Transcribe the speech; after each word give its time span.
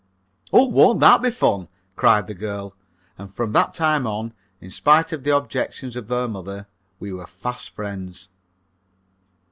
"Oh, 0.51 0.65
won't 0.67 0.99
that 1.01 1.21
be 1.21 1.29
fun!" 1.29 1.67
cried 1.95 2.25
the 2.25 2.33
girl. 2.33 2.75
And 3.19 3.31
from 3.31 3.51
that 3.51 3.75
time 3.75 4.07
on, 4.07 4.33
in 4.59 4.71
spite 4.71 5.11
of 5.11 5.23
the 5.23 5.35
objections 5.37 5.95
of 5.95 6.09
her 6.09 6.27
mother, 6.27 6.65
we 6.99 7.13
were 7.13 7.27
fast 7.27 7.69
friends. 7.69 8.27